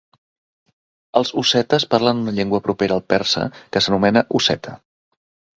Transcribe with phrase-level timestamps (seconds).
[1.19, 4.79] Els ossetes parlen una llengua propera al persa que s'anomena osseta.